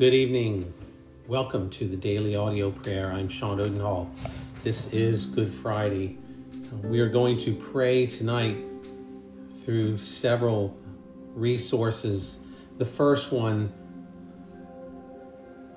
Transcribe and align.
Good 0.00 0.14
evening. 0.14 0.72
Welcome 1.28 1.68
to 1.72 1.86
the 1.86 1.94
daily 1.94 2.34
audio 2.34 2.70
prayer. 2.70 3.12
I'm 3.12 3.28
Sean 3.28 3.60
Odenhall. 3.60 4.10
This 4.64 4.94
is 4.94 5.26
Good 5.26 5.52
Friday. 5.52 6.16
We 6.84 7.00
are 7.00 7.10
going 7.10 7.36
to 7.40 7.54
pray 7.54 8.06
tonight 8.06 8.56
through 9.62 9.98
several 9.98 10.74
resources. 11.34 12.46
The 12.78 12.86
first 12.86 13.30
one, 13.30 13.74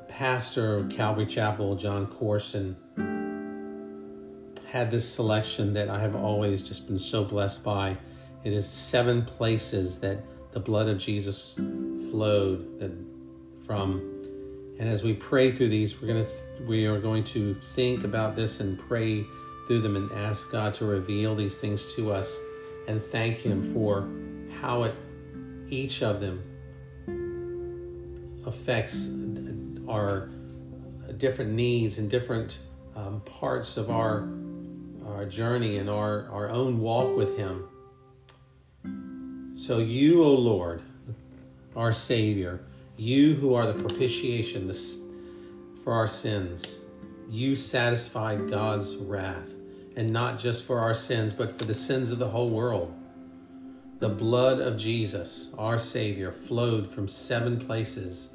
pastor 0.07 0.77
of 0.77 0.89
Calvary 0.89 1.25
Chapel, 1.25 1.75
Jon 1.75 2.07
Courson, 2.07 2.77
had 4.65 4.89
this 4.89 5.13
selection 5.13 5.73
that 5.73 5.89
I 5.89 5.99
have 5.99 6.15
always 6.15 6.65
just 6.65 6.87
been 6.87 6.97
so 6.97 7.25
blessed 7.25 7.61
by. 7.65 7.97
It 8.45 8.53
is 8.53 8.65
seven 8.65 9.25
places 9.25 9.99
that 9.99 10.23
the 10.53 10.61
blood 10.61 10.87
of 10.87 10.97
Jesus 10.97 11.55
flowed 12.09 12.79
that 12.79 12.93
from 13.65 14.12
and 14.79 14.89
as 14.89 15.03
we 15.03 15.13
pray 15.13 15.51
through 15.51 15.69
these 15.69 16.01
we're 16.01 16.07
going 16.07 16.25
to 16.25 16.31
we 16.65 16.85
are 16.85 16.99
going 16.99 17.23
to 17.23 17.53
think 17.53 18.03
about 18.03 18.35
this 18.35 18.59
and 18.59 18.79
pray 18.79 19.25
through 19.67 19.81
them 19.81 19.95
and 19.95 20.11
ask 20.11 20.51
God 20.51 20.73
to 20.75 20.85
reveal 20.85 21.35
these 21.35 21.57
things 21.57 21.95
to 21.95 22.11
us 22.11 22.39
and 22.87 23.01
thank 23.01 23.37
him 23.37 23.73
for 23.73 24.07
how 24.61 24.83
it 24.83 24.95
each 25.69 26.03
of 26.03 26.19
them 26.19 26.43
affects 28.45 29.09
our 29.89 30.29
different 31.17 31.51
needs 31.51 31.97
and 31.97 32.09
different 32.09 32.59
um, 32.95 33.21
parts 33.21 33.77
of 33.77 33.89
our 33.89 34.27
our 35.05 35.25
journey 35.25 35.77
and 35.77 35.89
our 35.89 36.27
our 36.29 36.49
own 36.49 36.79
walk 36.79 37.15
with 37.15 37.37
him. 37.37 37.67
So 39.55 39.79
you 39.79 40.23
o 40.23 40.33
lord 40.33 40.81
our 41.75 41.93
savior 41.93 42.63
you 42.97 43.35
who 43.35 43.53
are 43.55 43.65
the 43.65 43.81
propitiation 43.81 44.71
for 45.83 45.93
our 45.93 46.07
sins, 46.07 46.81
you 47.29 47.55
satisfied 47.55 48.49
God's 48.49 48.95
wrath, 48.95 49.49
and 49.95 50.09
not 50.09 50.39
just 50.39 50.63
for 50.63 50.79
our 50.79 50.93
sins, 50.93 51.33
but 51.33 51.57
for 51.57 51.65
the 51.65 51.73
sins 51.73 52.11
of 52.11 52.19
the 52.19 52.29
whole 52.29 52.49
world. 52.49 52.93
The 53.99 54.09
blood 54.09 54.59
of 54.59 54.77
Jesus, 54.77 55.53
our 55.57 55.79
Savior, 55.79 56.31
flowed 56.31 56.89
from 56.89 57.07
seven 57.07 57.65
places. 57.65 58.29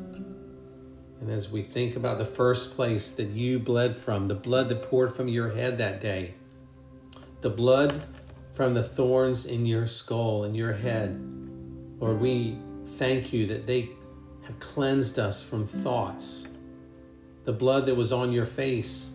And 1.20 1.30
as 1.30 1.50
we 1.50 1.62
think 1.62 1.96
about 1.96 2.18
the 2.18 2.24
first 2.24 2.74
place 2.74 3.10
that 3.12 3.28
you 3.28 3.58
bled 3.58 3.96
from, 3.96 4.28
the 4.28 4.34
blood 4.34 4.68
that 4.70 4.82
poured 4.82 5.14
from 5.14 5.28
your 5.28 5.50
head 5.50 5.78
that 5.78 6.00
day, 6.00 6.34
the 7.40 7.50
blood 7.50 8.04
from 8.52 8.74
the 8.74 8.82
thorns 8.82 9.44
in 9.44 9.66
your 9.66 9.86
skull, 9.86 10.44
in 10.44 10.54
your 10.54 10.72
head, 10.72 11.20
Lord, 12.00 12.20
we 12.20 12.58
thank 12.86 13.32
you 13.32 13.46
that 13.48 13.66
they 13.66 13.90
have 14.48 14.58
cleansed 14.60 15.18
us 15.18 15.42
from 15.42 15.66
thoughts, 15.66 16.48
the 17.44 17.52
blood 17.52 17.84
that 17.84 17.94
was 17.94 18.12
on 18.12 18.32
your 18.32 18.46
face, 18.46 19.12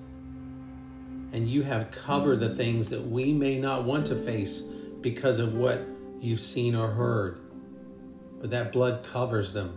and 1.32 1.50
you 1.50 1.64
have 1.64 1.90
covered 1.90 2.40
the 2.40 2.54
things 2.54 2.90
that 2.90 3.02
we 3.02 3.34
may 3.34 3.58
not 3.58 3.84
want 3.84 4.06
to 4.06 4.16
face 4.16 4.62
because 5.02 5.40
of 5.40 5.56
what 5.56 5.82
you've 6.22 6.40
seen 6.40 6.76
or 6.76 6.88
heard. 6.88 7.40
But 8.40 8.52
that 8.52 8.72
blood 8.72 9.04
covers 9.04 9.54
them. 9.54 9.76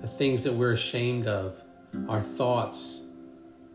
The 0.00 0.08
things 0.08 0.42
that 0.42 0.52
we're 0.52 0.72
ashamed 0.72 1.28
of, 1.28 1.62
our 2.08 2.22
thoughts, 2.22 3.06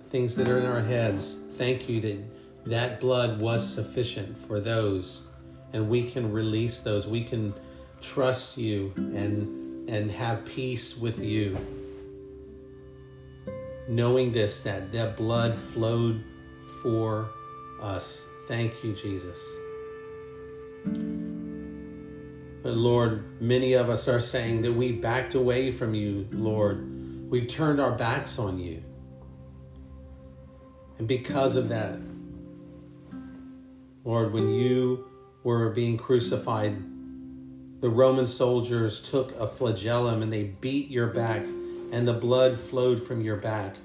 things 0.10 0.36
that 0.36 0.50
are 0.50 0.60
in 0.60 0.66
our 0.66 0.82
heads, 0.82 1.40
thank 1.56 1.88
you 1.88 2.02
that 2.02 2.18
that 2.66 3.00
blood 3.00 3.40
was 3.40 3.68
sufficient 3.68 4.38
for 4.38 4.60
those 4.60 5.30
and 5.72 5.90
we 5.90 6.04
can 6.04 6.32
release 6.34 6.82
those. 6.82 7.08
We 7.08 7.24
can 7.24 7.54
trust 8.02 8.58
you 8.58 8.92
and 8.98 9.59
and 9.90 10.12
have 10.12 10.46
peace 10.46 10.98
with 10.98 11.20
you. 11.20 11.58
Knowing 13.88 14.32
this, 14.32 14.62
that 14.62 14.92
that 14.92 15.18
blood 15.18 15.58
flowed 15.58 16.24
for 16.84 17.32
us. 17.82 18.28
Thank 18.48 18.84
you, 18.84 18.94
Jesus. 18.94 19.44
But 22.62 22.74
Lord, 22.76 23.42
many 23.42 23.74
of 23.74 23.90
us 23.90 24.08
are 24.08 24.20
saying 24.20 24.62
that 24.62 24.74
we 24.74 24.92
backed 24.92 25.34
away 25.34 25.72
from 25.72 25.96
you, 25.96 26.28
Lord. 26.32 27.30
We've 27.32 27.48
turned 27.48 27.82
our 27.82 27.94
backs 27.94 28.38
on 28.38 28.60
you. 28.60 28.84
And 31.00 31.08
because 31.08 31.56
of 31.56 31.70
that, 31.70 31.98
Lord, 34.04 34.34
when 34.34 34.50
you 34.54 35.08
were 35.44 35.70
being 35.70 35.98
crucified, 35.98 36.78
the 37.82 37.90
Roman 37.90 38.28
soldiers 38.28 39.02
took 39.02 39.38
a 39.40 39.48
flagellum 39.48 40.22
and 40.22 40.32
they 40.32 40.44
beat 40.44 40.90
your 40.90 41.08
back, 41.08 41.44
and 41.92 42.08
the 42.08 42.14
blood 42.14 42.60
flowed 42.60 43.02
from 43.02 43.22
your 43.22 43.38
back. 43.38 43.76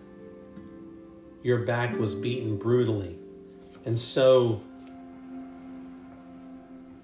Your 1.43 1.59
back 1.59 1.97
was 1.99 2.15
beaten 2.15 2.56
brutally. 2.56 3.16
And 3.84 3.99
so, 3.99 4.62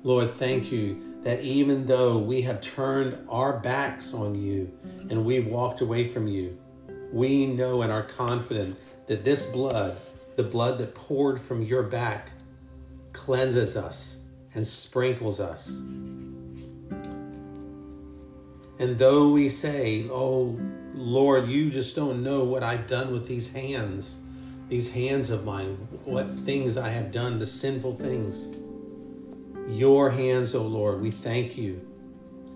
Lord, 0.02 0.30
thank 0.30 0.72
you 0.72 1.20
that 1.22 1.42
even 1.42 1.86
though 1.86 2.18
we 2.18 2.42
have 2.42 2.60
turned 2.60 3.16
our 3.28 3.58
backs 3.58 4.14
on 4.14 4.34
you 4.34 4.72
and 5.10 5.24
we've 5.24 5.46
walked 5.46 5.82
away 5.82 6.08
from 6.08 6.26
you, 6.26 6.58
we 7.12 7.46
know 7.46 7.82
and 7.82 7.92
are 7.92 8.02
confident 8.02 8.78
that 9.06 9.24
this 9.24 9.46
blood, 9.46 9.96
the 10.36 10.42
blood 10.42 10.78
that 10.78 10.94
poured 10.94 11.40
from 11.40 11.62
your 11.62 11.82
back, 11.82 12.30
cleanses 13.12 13.76
us 13.76 14.22
and 14.54 14.66
sprinkles 14.66 15.38
us 15.38 15.80
and 18.80 18.96
though 18.96 19.28
we 19.28 19.50
say, 19.50 20.08
Oh 20.10 20.58
Lord, 20.94 21.48
you 21.48 21.70
just 21.70 21.94
don't 21.94 22.22
know 22.22 22.44
what 22.44 22.62
I've 22.62 22.86
done 22.86 23.12
with 23.12 23.28
these 23.28 23.52
hands, 23.52 24.20
these 24.70 24.90
hands 24.90 25.28
of 25.28 25.44
mine, 25.44 25.76
what 26.04 26.30
things 26.30 26.78
I 26.78 26.88
have 26.88 27.12
done, 27.12 27.38
the 27.38 27.44
sinful 27.44 27.96
things. 27.96 28.48
Your 29.68 30.10
hands, 30.10 30.54
O 30.54 30.60
oh 30.60 30.66
Lord, 30.66 31.02
we 31.02 31.10
thank 31.10 31.58
you 31.58 31.86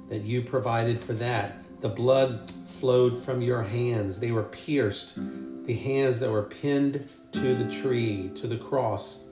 that 0.08 0.22
you 0.22 0.40
provided 0.40 0.98
for 0.98 1.12
that. 1.12 1.62
The 1.82 1.90
blood 1.90 2.50
flowed 2.80 3.22
from 3.22 3.42
your 3.42 3.62
hands, 3.62 4.18
they 4.18 4.32
were 4.32 4.44
pierced, 4.44 5.18
the 5.66 5.74
hands 5.74 6.20
that 6.20 6.30
were 6.30 6.44
pinned 6.44 7.06
to 7.32 7.54
the 7.54 7.70
tree, 7.70 8.30
to 8.36 8.46
the 8.46 8.56
cross, 8.56 9.28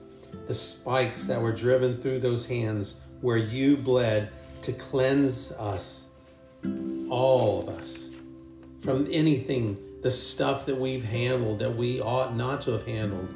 the 0.47 0.53
spikes 0.53 1.25
that 1.25 1.41
were 1.41 1.53
driven 1.53 1.99
through 1.99 2.19
those 2.19 2.45
hands 2.45 2.99
where 3.21 3.37
you 3.37 3.77
bled 3.77 4.29
to 4.61 4.73
cleanse 4.73 5.51
us 5.53 6.11
all 7.09 7.61
of 7.61 7.69
us, 7.69 8.11
from 8.79 9.07
anything, 9.11 9.77
the 10.01 10.11
stuff 10.11 10.65
that 10.65 10.77
we've 10.77 11.05
handled 11.05 11.59
that 11.59 11.75
we 11.75 12.01
ought 12.01 12.35
not 12.35 12.61
to 12.61 12.71
have 12.71 12.85
handled, 12.85 13.33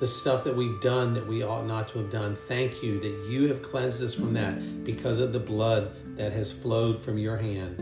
the 0.00 0.06
stuff 0.06 0.44
that 0.44 0.56
we've 0.56 0.80
done 0.80 1.14
that 1.14 1.26
we 1.26 1.42
ought 1.42 1.66
not 1.66 1.88
to 1.88 1.98
have 1.98 2.10
done. 2.10 2.36
Thank 2.36 2.82
you 2.82 3.00
that 3.00 3.30
you 3.30 3.48
have 3.48 3.62
cleansed 3.62 4.02
us 4.02 4.14
from 4.14 4.32
that 4.34 4.84
because 4.84 5.18
of 5.18 5.32
the 5.32 5.40
blood 5.40 6.16
that 6.16 6.32
has 6.32 6.52
flowed 6.52 6.98
from 6.98 7.18
your 7.18 7.36
hand. 7.36 7.78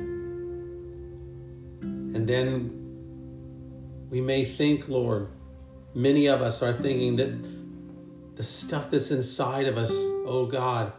And 1.82 2.26
then 2.26 2.86
we 4.10 4.20
may 4.20 4.44
think, 4.44 4.88
Lord, 4.88 5.28
many 5.94 6.26
of 6.26 6.40
us 6.40 6.62
are 6.62 6.72
thinking 6.72 7.16
that 7.16 8.36
the 8.36 8.44
stuff 8.44 8.90
that's 8.90 9.10
inside 9.10 9.66
of 9.66 9.76
us, 9.76 9.92
oh 9.92 10.46
God, 10.46 10.92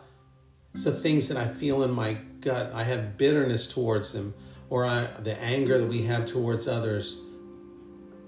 it's 0.74 0.84
the 0.84 0.92
things 0.92 1.28
that 1.30 1.38
I 1.38 1.48
feel 1.48 1.84
in 1.84 1.92
my 1.92 2.18
gut. 2.48 2.72
I 2.74 2.84
have 2.84 3.18
bitterness 3.18 3.72
towards 3.74 4.14
them, 4.14 4.34
or 4.70 4.86
I, 4.86 5.08
the 5.20 5.38
anger 5.38 5.78
that 5.80 5.88
we 5.88 6.04
have 6.04 6.26
towards 6.28 6.68
others. 6.68 7.18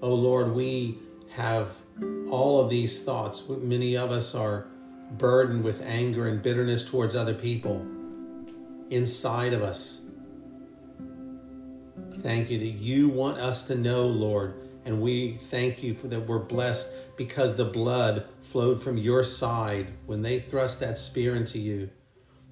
Oh 0.02 0.14
Lord, 0.14 0.54
we 0.54 0.98
have 1.30 1.74
all 2.28 2.60
of 2.60 2.68
these 2.68 3.02
thoughts. 3.02 3.48
Many 3.48 3.96
of 3.96 4.10
us 4.10 4.34
are 4.34 4.66
burdened 5.12 5.64
with 5.64 5.80
anger 5.82 6.28
and 6.28 6.42
bitterness 6.42 6.88
towards 6.88 7.16
other 7.16 7.34
people 7.34 7.86
inside 8.90 9.54
of 9.54 9.62
us. 9.62 10.02
Thank 12.18 12.50
you 12.50 12.58
that 12.58 12.66
you 12.66 13.08
want 13.08 13.38
us 13.38 13.66
to 13.68 13.74
know, 13.74 14.06
Lord, 14.06 14.68
and 14.84 15.00
we 15.00 15.38
thank 15.38 15.82
you 15.82 15.94
for 15.94 16.08
that 16.08 16.26
we're 16.26 16.40
blessed 16.40 16.92
because 17.16 17.56
the 17.56 17.64
blood 17.64 18.26
flowed 18.42 18.82
from 18.82 18.98
your 18.98 19.24
side 19.24 19.94
when 20.04 20.20
they 20.20 20.40
thrust 20.40 20.80
that 20.80 20.98
spear 20.98 21.34
into 21.34 21.58
you 21.58 21.88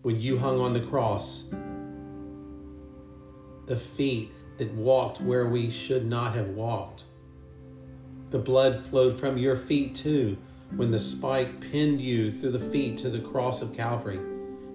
when 0.02 0.20
you 0.20 0.38
hung 0.38 0.60
on 0.60 0.72
the 0.72 0.80
cross. 0.80 1.52
The 3.66 3.76
feet 3.76 4.32
that 4.58 4.72
walked 4.74 5.20
where 5.20 5.46
we 5.46 5.70
should 5.70 6.06
not 6.06 6.34
have 6.34 6.48
walked. 6.48 7.04
The 8.30 8.38
blood 8.38 8.78
flowed 8.78 9.18
from 9.18 9.38
your 9.38 9.56
feet 9.56 9.94
too 9.94 10.36
when 10.76 10.90
the 10.90 10.98
spike 10.98 11.60
pinned 11.60 12.00
you 12.00 12.30
through 12.30 12.52
the 12.52 12.58
feet 12.58 12.98
to 12.98 13.08
the 13.08 13.20
cross 13.20 13.62
of 13.62 13.74
Calvary. 13.74 14.18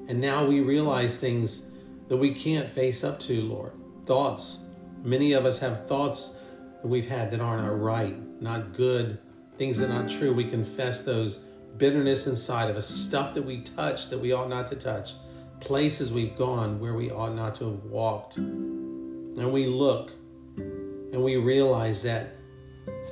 And 0.08 0.20
now 0.20 0.46
we 0.46 0.60
realize 0.60 1.20
things 1.20 1.70
that 2.08 2.18
we 2.18 2.34
can't 2.34 2.68
face 2.68 3.04
up 3.04 3.20
to, 3.22 3.42
Lord. 3.42 3.72
Thoughts. 4.06 4.66
Many 5.04 5.34
of 5.34 5.46
us 5.46 5.60
have 5.60 5.88
thoughts 5.88 6.38
that 6.81 6.88
we've 6.88 7.08
had 7.08 7.31
that 7.31 7.42
aren't 7.42 7.81
right, 7.81 8.16
not 8.42 8.74
good, 8.74 9.20
things 9.58 9.78
that 9.78 9.90
are 9.90 10.02
not 10.02 10.10
true. 10.10 10.34
We 10.34 10.46
confess 10.46 11.04
those 11.04 11.46
bitterness 11.78 12.28
inside 12.28 12.70
of 12.70 12.78
us, 12.78 12.88
stuff 12.88 13.34
that 13.34 13.44
we 13.44 13.62
touch 13.62 14.10
that 14.10 14.20
we 14.20 14.31
ought 14.31 14.50
not 14.50 14.68
to 14.68 14.75
touch, 14.75 15.14
places 15.60 16.12
we've 16.12 16.36
gone 16.36 16.80
where 16.80 16.94
we 16.94 17.10
ought 17.10 17.34
not 17.34 17.56
to 17.56 17.72
have 17.72 17.84
walked. 17.86 18.38
and 18.38 19.52
we 19.52 19.66
look 19.66 20.12
and 20.58 21.24
we 21.24 21.38
realize 21.38 22.04
that, 22.04 22.36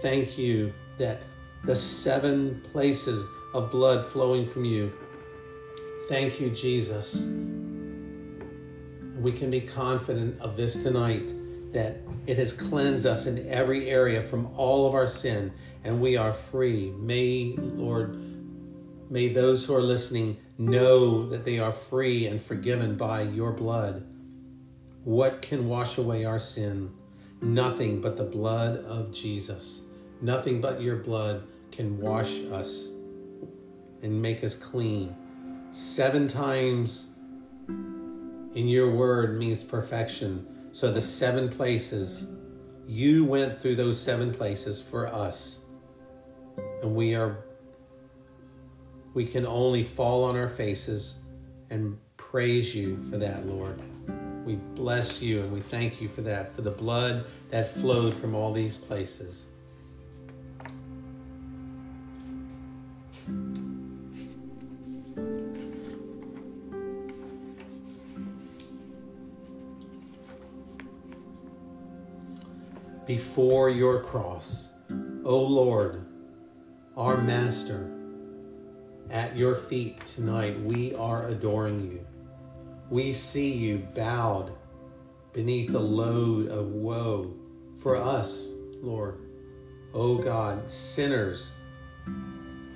thank 0.01 0.37
you, 0.37 0.73
that 0.97 1.21
the 1.63 1.75
seven 1.75 2.61
places 2.71 3.27
of 3.53 3.71
blood 3.71 4.05
flowing 4.05 4.47
from 4.47 4.65
you. 4.65 4.91
Thank 6.09 6.39
you, 6.39 6.49
Jesus. 6.49 7.27
We 9.19 9.31
can 9.31 9.51
be 9.51 9.61
confident 9.61 10.39
of 10.41 10.55
this 10.55 10.81
tonight 10.81 11.31
that 11.73 11.97
it 12.27 12.37
has 12.37 12.53
cleansed 12.53 13.05
us 13.05 13.27
in 13.27 13.47
every 13.47 13.89
area 13.89 14.21
from 14.21 14.47
all 14.57 14.87
of 14.87 14.93
our 14.93 15.07
sin 15.07 15.53
and 15.83 16.01
we 16.01 16.17
are 16.17 16.33
free. 16.33 16.91
May, 16.91 17.55
Lord, 17.57 18.30
may 19.11 19.27
those 19.27 19.65
who 19.65 19.75
are 19.75 19.81
listening 19.81 20.37
know 20.57 21.27
that 21.27 21.43
they 21.43 21.59
are 21.59 21.73
free 21.73 22.25
and 22.27 22.41
forgiven 22.41 22.95
by 22.95 23.21
your 23.21 23.51
blood. 23.51 24.07
What 25.03 25.41
can 25.41 25.67
wash 25.67 25.97
away 25.97 26.23
our 26.23 26.39
sin? 26.39 26.93
Nothing 27.41 27.99
but 27.99 28.15
the 28.15 28.23
blood 28.23 28.77
of 28.85 29.11
Jesus. 29.11 29.83
Nothing 30.21 30.61
but 30.61 30.81
your 30.81 30.95
blood 30.95 31.43
can 31.73 31.99
wash 31.99 32.39
us 32.51 32.93
and 34.01 34.21
make 34.21 34.45
us 34.45 34.55
clean. 34.55 35.13
Seven 35.71 36.29
times 36.29 37.11
in 37.67 38.67
your 38.69 38.91
word 38.91 39.37
means 39.37 39.61
perfection. 39.61 40.47
So 40.71 40.89
the 40.89 41.01
seven 41.01 41.49
places, 41.49 42.31
you 42.87 43.25
went 43.25 43.57
through 43.57 43.75
those 43.75 43.99
seven 43.99 44.33
places 44.33 44.81
for 44.81 45.07
us. 45.07 45.65
And 46.81 46.95
we 46.95 47.13
are 47.13 47.43
we 49.13 49.25
can 49.25 49.45
only 49.45 49.83
fall 49.83 50.23
on 50.23 50.37
our 50.37 50.47
faces 50.47 51.21
and 51.69 51.97
praise 52.17 52.73
you 52.73 52.97
for 53.09 53.17
that, 53.17 53.45
Lord. 53.45 53.81
We 54.45 54.55
bless 54.55 55.21
you 55.21 55.41
and 55.41 55.51
we 55.51 55.61
thank 55.61 56.01
you 56.01 56.07
for 56.07 56.21
that, 56.21 56.53
for 56.53 56.61
the 56.61 56.71
blood 56.71 57.25
that 57.49 57.73
flowed 57.73 58.13
from 58.13 58.35
all 58.35 58.53
these 58.53 58.77
places. 58.77 59.45
Before 73.05 73.69
your 73.69 74.01
cross, 74.03 74.71
O 75.25 75.37
Lord, 75.37 76.05
our 76.95 77.17
Master, 77.17 78.00
at 79.11 79.37
your 79.37 79.55
feet 79.55 80.05
tonight, 80.05 80.57
we 80.61 80.95
are 80.95 81.27
adoring 81.27 81.81
you. 81.91 82.05
We 82.89 83.11
see 83.11 83.51
you 83.51 83.85
bowed 83.93 84.53
beneath 85.33 85.75
a 85.75 85.79
load 85.79 86.47
of 86.47 86.67
woe 86.67 87.33
for 87.81 87.97
us, 87.97 88.53
Lord. 88.81 89.19
Oh 89.93 90.17
God, 90.17 90.71
sinners, 90.71 91.51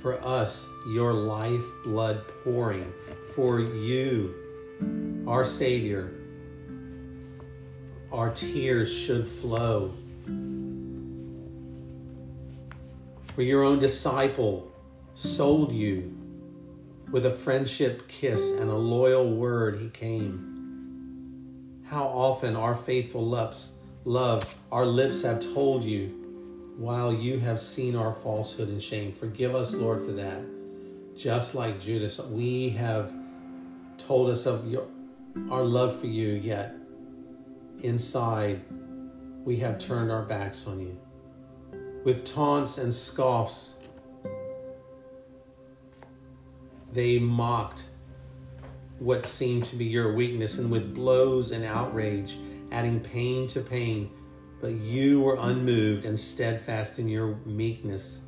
for 0.02 0.22
us, 0.26 0.70
your 0.90 1.14
life 1.14 1.64
blood 1.86 2.28
pouring, 2.44 2.92
for 3.34 3.62
you, 3.62 5.24
our 5.26 5.46
Savior, 5.46 6.12
our 8.12 8.30
tears 8.30 8.94
should 8.94 9.26
flow. 9.26 9.94
For 13.34 13.42
your 13.42 13.64
own 13.64 13.80
disciple 13.80 14.72
sold 15.14 15.72
you 15.72 16.15
with 17.16 17.26
a 17.26 17.32
friendship 17.32 18.10
kiss 18.10 18.58
and 18.60 18.70
a 18.70 18.76
loyal 18.76 19.32
word, 19.38 19.80
he 19.80 19.88
came. 19.88 21.80
How 21.86 22.04
often 22.04 22.58
our 22.58 22.76
faithful 22.76 23.26
lips, 23.26 23.72
love, 24.04 24.54
our 24.70 24.86
lips 24.86 25.24
have 25.24 25.40
told 25.54 25.86
you 25.86 26.74
while 26.76 27.14
you 27.14 27.40
have 27.40 27.58
seen 27.58 27.96
our 27.96 28.14
falsehood 28.14 28.68
and 28.68 28.84
shame. 28.84 29.14
Forgive 29.14 29.56
us, 29.56 29.74
Lord, 29.74 30.06
for 30.06 30.12
that. 30.12 30.42
Just 31.16 31.56
like 31.56 31.80
Judas, 31.80 32.20
we 32.20 32.72
have 32.72 33.14
told 33.98 34.30
us 34.30 34.46
of 34.46 34.70
your, 34.70 34.86
our 35.50 35.64
love 35.64 35.98
for 35.98 36.08
you, 36.08 36.32
yet 36.32 36.76
inside 37.82 38.60
we 39.46 39.56
have 39.56 39.80
turned 39.80 40.12
our 40.12 40.24
backs 40.24 40.68
on 40.68 40.82
you. 40.82 40.98
With 42.04 42.26
taunts 42.26 42.78
and 42.78 42.94
scoffs, 42.94 43.75
They 46.96 47.20
mocked 47.20 47.84
what 49.00 49.26
seemed 49.26 49.66
to 49.66 49.76
be 49.76 49.84
your 49.84 50.14
weakness, 50.14 50.60
and 50.60 50.72
with 50.72 50.96
blows 50.96 51.52
and 51.52 51.66
outrage, 51.66 52.38
adding 52.72 53.02
pain 53.02 53.50
to 53.50 53.60
pain, 53.60 54.10
but 54.62 54.72
you 54.72 55.20
were 55.20 55.36
unmoved 55.38 56.06
and 56.06 56.18
steadfast 56.18 56.98
in 56.98 57.10
your 57.10 57.36
meekness. 57.46 58.24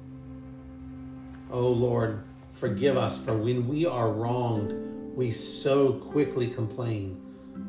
Oh 1.49 1.69
Lord, 1.69 2.21
forgive 2.51 2.97
us, 2.97 3.23
for 3.23 3.33
when 3.33 3.69
we 3.69 3.85
are 3.85 4.11
wronged, 4.11 5.15
we 5.15 5.31
so 5.31 5.93
quickly 5.93 6.49
complain. 6.49 7.21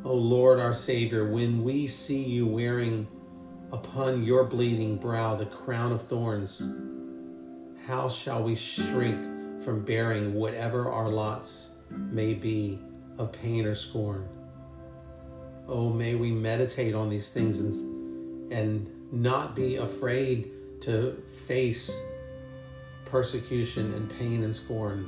Oh 0.04 0.14
Lord, 0.14 0.58
our 0.58 0.74
Savior, 0.74 1.30
when 1.30 1.62
we 1.62 1.86
see 1.86 2.24
you 2.24 2.44
wearing 2.44 3.06
upon 3.70 4.24
your 4.24 4.42
bleeding 4.42 4.96
brow 4.96 5.36
the 5.36 5.46
crown 5.46 5.92
of 5.92 6.08
thorns, 6.08 6.60
how 7.86 8.08
shall 8.08 8.42
we 8.42 8.56
shrink? 8.56 9.37
From 9.68 9.84
bearing 9.84 10.32
whatever 10.32 10.90
our 10.90 11.10
lots 11.10 11.72
may 11.90 12.32
be 12.32 12.78
of 13.18 13.30
pain 13.30 13.66
or 13.66 13.74
scorn. 13.74 14.26
Oh, 15.68 15.90
may 15.90 16.14
we 16.14 16.32
meditate 16.32 16.94
on 16.94 17.10
these 17.10 17.28
things 17.28 17.60
and, 17.60 18.50
and 18.50 19.12
not 19.12 19.54
be 19.54 19.76
afraid 19.76 20.52
to 20.80 21.22
face 21.28 21.94
persecution 23.04 23.92
and 23.92 24.10
pain 24.18 24.42
and 24.42 24.56
scorn. 24.56 25.06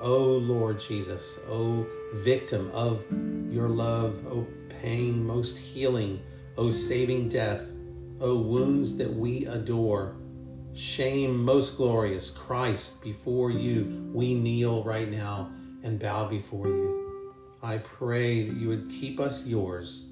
Oh, 0.00 0.24
Lord 0.24 0.80
Jesus, 0.80 1.38
oh, 1.46 1.86
victim 2.14 2.70
of 2.72 3.04
your 3.50 3.68
love, 3.68 4.18
oh, 4.30 4.46
pain, 4.80 5.26
most 5.26 5.58
healing, 5.58 6.22
oh, 6.56 6.70
saving 6.70 7.28
death, 7.28 7.60
oh, 8.18 8.34
wounds 8.34 8.96
that 8.96 9.12
we 9.12 9.44
adore 9.44 10.16
shame 10.74 11.44
most 11.44 11.76
glorious 11.76 12.30
Christ 12.30 13.02
before 13.02 13.50
you. 13.50 14.10
We 14.12 14.34
kneel 14.34 14.84
right 14.84 15.10
now 15.10 15.50
and 15.82 15.98
bow 15.98 16.28
before 16.28 16.66
you. 16.66 17.32
I 17.62 17.78
pray 17.78 18.48
that 18.48 18.56
you 18.56 18.68
would 18.68 18.90
keep 18.90 19.20
us 19.20 19.46
yours 19.46 20.08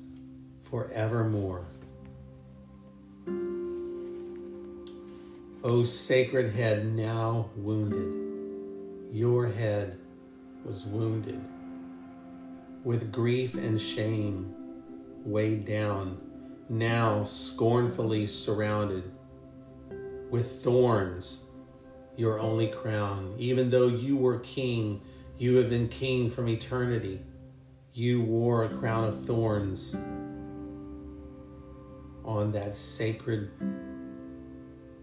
forevermore. 0.63 1.67
O 5.63 5.83
sacred 5.83 6.55
head 6.55 6.87
now 6.87 7.51
wounded 7.57 8.21
your 9.13 9.49
head 9.49 9.99
was 10.65 10.85
wounded. 10.87 11.41
With 12.85 13.11
grief 13.11 13.55
and 13.55 13.81
shame 13.81 14.55
weighed 15.25 15.67
down 15.67 16.21
now 16.69 17.25
scornfully 17.25 18.27
surrounded 18.27 19.11
with 20.31 20.63
thorns 20.63 21.51
your 22.21 22.39
only 22.39 22.69
crown. 22.69 23.35
Even 23.39 23.71
though 23.71 23.89
you 23.89 24.17
were 24.17 24.39
king, 24.41 25.01
you 25.39 25.57
have 25.57 25.71
been 25.71 25.89
king 25.89 26.29
from 26.29 26.49
eternity. 26.49 27.21
You 27.95 28.21
wore 28.21 28.65
a 28.65 28.69
crown 28.69 29.09
of 29.09 29.25
thorns 29.25 29.95
on 32.25 32.53
that 32.53 32.77
sacred, 32.77 33.51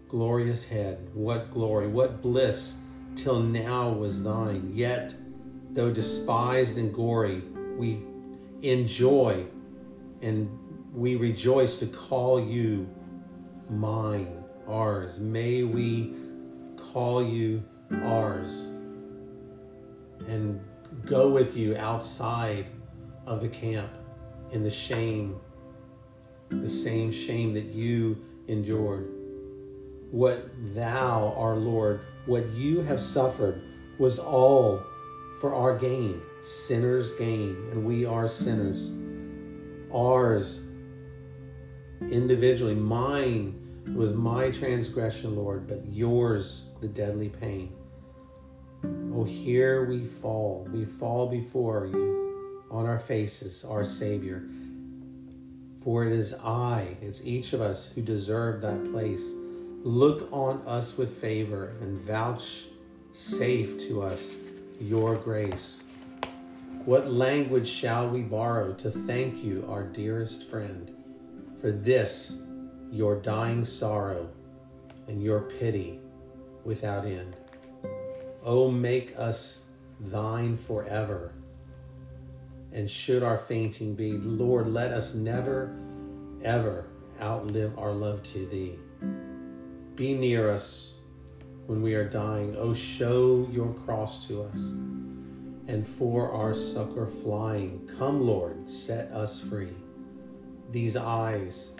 glorious 0.06 0.68
head. 0.68 1.10
What 1.12 1.50
glory, 1.50 1.88
what 1.88 2.22
bliss 2.22 2.78
till 3.16 3.40
now 3.40 3.90
was 3.90 4.22
thine. 4.22 4.70
Yet, 4.72 5.12
though 5.72 5.92
despised 5.92 6.78
and 6.78 6.94
gory, 6.94 7.42
we 7.76 8.04
enjoy 8.62 9.44
and 10.22 10.48
we 10.94 11.16
rejoice 11.16 11.78
to 11.78 11.86
call 11.86 12.40
you 12.40 12.88
mine 13.68 14.37
ours. 14.68 15.18
May 15.18 15.62
we 15.62 16.14
call 16.76 17.22
you 17.22 17.62
ours 18.02 18.72
and 20.28 20.60
go 21.06 21.30
with 21.30 21.56
you 21.56 21.76
outside 21.76 22.66
of 23.26 23.40
the 23.40 23.48
camp 23.48 23.90
in 24.52 24.62
the 24.62 24.70
shame, 24.70 25.38
the 26.48 26.68
same 26.68 27.12
shame 27.12 27.54
that 27.54 27.66
you 27.66 28.24
endured. 28.46 29.08
What 30.10 30.48
thou, 30.74 31.34
our 31.36 31.56
Lord, 31.56 32.00
what 32.26 32.48
you 32.50 32.80
have 32.82 33.00
suffered 33.00 33.62
was 33.98 34.18
all 34.18 34.82
for 35.40 35.54
our 35.54 35.76
gain, 35.76 36.20
sinners' 36.42 37.12
gain, 37.12 37.56
and 37.70 37.84
we 37.84 38.06
are 38.06 38.28
sinners. 38.28 38.90
Ours 39.92 40.64
individually, 42.00 42.74
mine 42.74 43.57
it 43.88 43.96
was 43.96 44.12
my 44.12 44.50
transgression, 44.50 45.36
Lord, 45.36 45.66
but 45.66 45.86
yours 45.86 46.66
the 46.80 46.88
deadly 46.88 47.28
pain. 47.28 47.72
Oh, 49.14 49.24
here 49.24 49.84
we 49.86 50.04
fall. 50.04 50.68
We 50.70 50.84
fall 50.84 51.28
before 51.28 51.86
you 51.86 52.64
on 52.70 52.86
our 52.86 52.98
faces, 52.98 53.64
our 53.64 53.84
Savior. 53.84 54.44
For 55.82 56.04
it 56.04 56.12
is 56.12 56.34
I, 56.34 56.96
it's 57.00 57.24
each 57.24 57.52
of 57.52 57.60
us 57.60 57.90
who 57.92 58.02
deserve 58.02 58.60
that 58.60 58.92
place. 58.92 59.32
Look 59.82 60.28
on 60.32 60.62
us 60.66 60.98
with 60.98 61.18
favor 61.18 61.76
and 61.80 61.98
vouchsafe 62.00 63.78
to 63.88 64.02
us 64.02 64.36
your 64.80 65.16
grace. 65.16 65.84
What 66.84 67.10
language 67.10 67.68
shall 67.68 68.08
we 68.08 68.22
borrow 68.22 68.72
to 68.74 68.90
thank 68.90 69.42
you, 69.42 69.66
our 69.68 69.82
dearest 69.82 70.48
friend, 70.48 70.94
for 71.60 71.70
this, 71.70 72.44
your 72.90 73.16
dying 73.16 73.64
sorrow 73.64 74.28
and 75.06 75.22
your 75.22 75.40
pity 75.40 76.00
without 76.64 77.04
end? 77.04 77.36
Oh, 78.44 78.70
make 78.70 79.18
us 79.18 79.64
thine 80.00 80.56
forever. 80.56 81.32
And 82.72 82.88
should 82.88 83.22
our 83.22 83.38
fainting 83.38 83.94
be, 83.94 84.12
Lord, 84.12 84.68
let 84.68 84.92
us 84.92 85.14
never, 85.14 85.74
ever 86.42 86.86
outlive 87.20 87.78
our 87.78 87.92
love 87.92 88.22
to 88.22 88.46
thee. 88.46 88.78
Be 89.96 90.14
near 90.14 90.50
us 90.50 90.94
when 91.66 91.82
we 91.82 91.94
are 91.94 92.08
dying. 92.08 92.56
Oh, 92.56 92.72
show 92.72 93.48
your 93.50 93.72
cross 93.74 94.26
to 94.28 94.42
us 94.42 94.74
and 95.68 95.86
for 95.86 96.32
our 96.32 96.54
succor 96.54 97.06
flying. 97.06 97.88
Come, 97.98 98.26
Lord, 98.26 98.68
set 98.68 99.10
us 99.12 99.40
free. 99.40 99.74
These 100.70 100.96
eyes, 100.96 101.72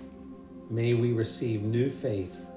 may 0.71 0.95
we 0.95 1.13
receive 1.13 1.63
new 1.63 1.91
faith 1.91 2.51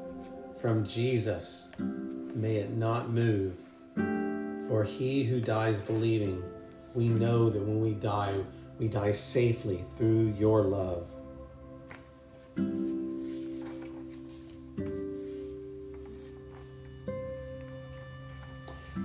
from 0.59 0.85
Jesus. 0.85 1.69
May 1.79 2.55
it 2.57 2.71
not 2.71 3.09
move. 3.09 3.55
For 4.67 4.83
he 4.83 5.23
who 5.23 5.41
dies 5.41 5.81
believing, 5.81 6.43
we 6.93 7.09
know 7.09 7.49
that 7.49 7.61
when 7.61 7.81
we 7.81 7.93
die, 7.93 8.35
we 8.79 8.87
die 8.87 9.11
safely 9.11 9.83
through 9.97 10.33
your 10.37 10.61
love. 10.61 11.07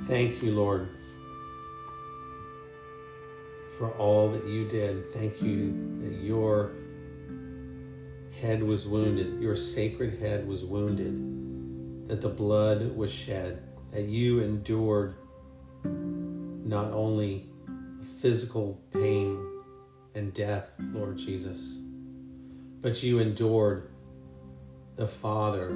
Thank 0.07 0.43
you, 0.43 0.53
Lord 0.53 0.89
for 3.79 3.91
all 3.93 4.31
that 4.31 4.47
you 4.47 4.67
did. 4.69 5.13
Thank 5.13 5.43
you 5.43 5.73
that 6.03 6.23
your 6.23 6.73
head 8.41 8.63
was 8.63 8.87
wounded, 8.87 9.41
your 9.41 9.57
sacred 9.57 10.19
head 10.19 10.47
was 10.47 10.65
wounded, 10.65 12.09
that 12.09 12.21
the 12.21 12.29
blood 12.29 12.95
was 12.97 13.13
shed, 13.13 13.63
that 13.93 14.05
you 14.05 14.41
endured 14.41 15.17
not 15.85 16.93
only 16.93 17.49
physical 18.21 18.81
pain 18.93 19.39
and 20.15 20.35
death, 20.35 20.73
Lord 20.93 21.17
Jesus, 21.17 21.79
but 22.81 23.03
you 23.03 23.19
endured 23.21 23.91
the 24.97 25.07
Father, 25.07 25.71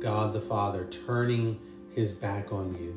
God 0.00 0.32
the 0.32 0.40
Father, 0.40 0.86
turning 0.86 1.60
his 1.94 2.12
back 2.12 2.52
on 2.52 2.74
you, 2.74 2.96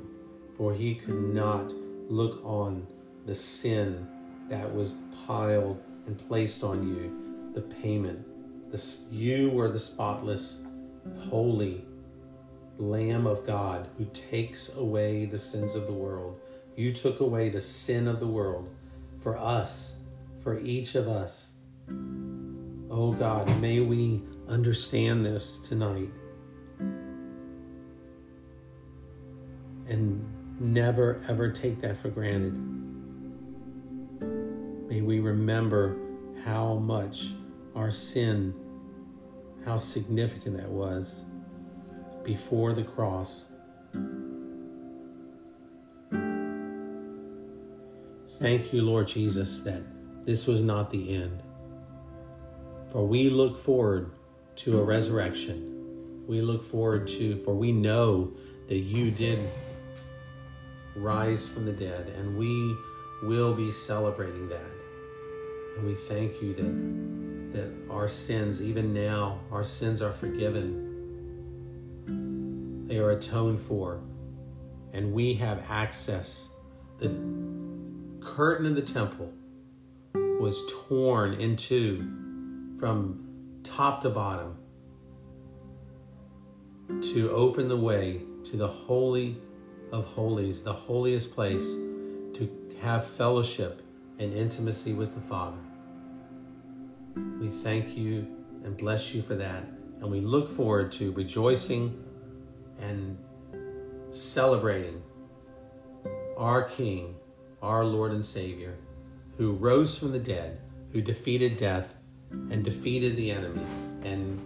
for 0.58 0.74
he 0.74 0.96
could 0.96 1.34
not 1.34 1.72
look 2.10 2.44
on 2.46 2.88
the 3.26 3.36
sin 3.36 4.08
that 4.50 4.74
was 4.74 4.96
piled 5.26 5.82
and 6.06 6.18
placed 6.28 6.64
on 6.64 6.88
you, 6.88 7.52
the 7.54 7.62
payment. 7.62 8.26
This, 8.74 9.04
you 9.12 9.52
were 9.52 9.70
the 9.70 9.78
spotless, 9.78 10.66
holy 11.30 11.86
Lamb 12.80 13.28
of 13.28 13.46
God 13.46 13.88
who 14.00 14.06
takes 14.06 14.76
away 14.76 15.26
the 15.26 15.38
sins 15.38 15.76
of 15.76 15.86
the 15.86 15.94
world. 15.94 16.40
You 16.76 16.92
took 16.92 17.20
away 17.20 17.50
the 17.50 17.60
sin 17.60 18.08
of 18.08 18.20
the 18.20 18.26
world 18.26 18.68
for 19.20 19.38
us, 19.38 20.00
for 20.40 20.60
each 20.60 20.96
of 20.96 21.08
us. 21.08 21.52
Oh 22.90 23.14
God, 23.14 23.62
may 23.62 23.80
we 23.80 24.24
understand 24.48 25.24
this 25.24 25.60
tonight 25.60 26.10
and 29.88 30.26
never 30.60 31.22
ever 31.30 31.52
take 31.52 31.80
that 31.82 31.96
for 31.96 32.10
granted. 32.10 32.56
May 34.90 35.02
we 35.02 35.20
remember 35.20 35.96
how 36.44 36.74
much 36.74 37.28
our 37.76 37.92
sin, 37.92 38.54
how 39.66 39.78
significant 39.78 40.58
that 40.58 40.70
was 40.70 41.24
before 42.24 42.74
the 42.74 42.84
cross. 42.84 43.46
Thank 48.40 48.74
you, 48.74 48.82
Lord 48.82 49.08
Jesus, 49.08 49.62
that 49.62 49.82
this 50.26 50.48
was 50.48 50.62
not 50.62 50.92
the 50.92 51.16
end. 51.16 51.42
For 52.92 53.06
we 53.06 53.30
look 53.30 53.58
forward 53.58 54.12
to 54.58 54.80
a 54.80 54.84
resurrection. 54.84 56.26
We 56.28 56.42
look 56.42 56.64
forward 56.64 57.08
to, 57.10 57.38
for 57.38 57.54
we 57.54 57.72
know 57.72 58.32
that 58.68 58.78
you 58.78 59.12
did 59.12 59.40
rise 60.96 61.48
from 61.48 61.66
the 61.66 61.72
dead, 61.72 62.14
and 62.18 62.38
we 62.38 62.76
will 63.24 63.54
be 63.54 63.72
celebrating 63.72 64.48
that. 64.50 64.72
And 65.78 65.88
we 65.88 65.96
thank 65.96 66.42
you 66.42 66.54
that, 66.54 67.23
that 67.54 67.72
our 67.90 68.10
sins, 68.10 68.62
even 68.62 68.94
now, 68.94 69.40
our 69.52 69.64
sins 69.64 70.02
are 70.02 70.12
forgiven. 70.12 70.90
They 72.88 72.98
are 72.98 73.12
atoned 73.12 73.62
for. 73.62 74.02
And 74.92 75.14
we 75.14 75.36
have 75.36 75.64
access. 75.70 76.56
The 77.00 77.10
curtain 78.22 78.66
in 78.66 78.76
the 78.76 78.82
temple 78.82 79.32
was 80.14 80.62
torn 80.88 81.36
in 81.36 81.56
two 81.56 82.76
from 82.80 83.60
top 83.64 84.02
to 84.02 84.10
bottom 84.10 84.58
to 87.14 87.32
open 87.32 87.68
the 87.68 87.78
way 87.78 88.22
to 88.46 88.58
the 88.58 88.68
Holy 88.68 89.38
of 89.92 90.06
Holies, 90.06 90.64
the 90.64 90.74
holiest 90.74 91.34
place, 91.34 91.66
to 92.34 92.50
have 92.82 93.06
fellowship 93.06 93.82
and 94.20 94.34
intimacy 94.34 94.94
with 94.94 95.14
the 95.14 95.22
Father. 95.22 95.58
We 97.16 97.50
thank 97.50 97.96
you 97.98 98.28
and 98.64 98.78
bless 98.78 99.14
you 99.14 99.22
for 99.22 99.36
that. 99.36 99.64
And 100.00 100.10
we 100.10 100.22
look 100.22 100.50
forward 100.50 100.92
to 100.94 101.12
rejoicing 101.12 102.04
and 102.80 103.18
celebrating 104.12 105.02
our 106.38 106.64
King, 106.64 107.16
our 107.62 107.86
Lord 107.86 108.12
and 108.12 108.26
Savior, 108.26 108.76
who 109.38 109.54
rose 109.54 109.98
from 109.98 110.12
the 110.12 110.20
dead, 110.20 110.60
who 110.92 111.02
defeated 111.02 111.58
death 111.58 111.96
and 112.32 112.64
defeated 112.64 113.16
the 113.16 113.32
enemy. 113.32 113.66
And 114.04 114.40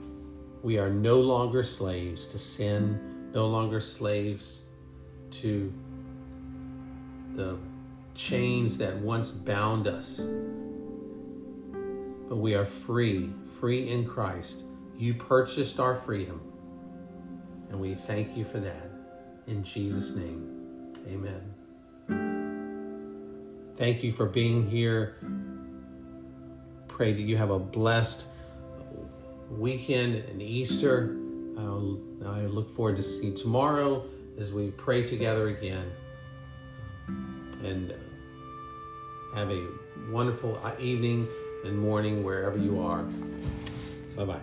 we 0.63 0.77
are 0.77 0.89
no 0.89 1.19
longer 1.19 1.63
slaves 1.63 2.27
to 2.27 2.39
sin, 2.39 3.31
no 3.33 3.47
longer 3.47 3.79
slaves 3.79 4.61
to 5.31 5.73
the 7.35 7.57
chains 8.15 8.77
that 8.79 8.97
once 8.97 9.31
bound 9.31 9.87
us. 9.87 10.19
But 12.27 12.37
we 12.37 12.55
are 12.55 12.65
free, 12.65 13.33
free 13.59 13.89
in 13.89 14.05
Christ. 14.05 14.63
You 14.97 15.13
purchased 15.13 15.79
our 15.79 15.95
freedom. 15.95 16.41
And 17.69 17.79
we 17.79 17.95
thank 17.95 18.35
you 18.35 18.43
for 18.43 18.59
that. 18.59 18.89
In 19.47 19.63
Jesus' 19.63 20.15
name, 20.15 20.93
amen. 21.07 21.53
Thank 23.77 24.03
you 24.03 24.11
for 24.11 24.25
being 24.25 24.69
here. 24.69 25.17
Pray 26.87 27.13
that 27.13 27.21
you 27.21 27.37
have 27.37 27.51
a 27.51 27.59
blessed 27.59 28.27
weekend 29.49 30.15
and 30.15 30.41
Easter. 30.41 31.15
I'll, 31.57 31.99
I 32.25 32.41
look 32.41 32.71
forward 32.71 32.97
to 32.97 33.03
seeing 33.03 33.31
you 33.31 33.37
tomorrow 33.37 34.05
as 34.37 34.51
we 34.51 34.71
pray 34.71 35.03
together 35.03 35.47
again. 35.49 35.91
And 37.63 37.93
have 39.33 39.51
a 39.51 39.67
wonderful 40.09 40.59
evening 40.79 41.27
and 41.63 41.77
morning 41.77 42.23
wherever 42.23 42.57
you 42.57 42.79
are. 42.81 43.05
Bye 44.15 44.25
bye. 44.25 44.41